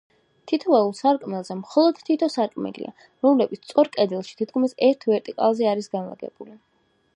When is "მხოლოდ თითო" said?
1.59-2.29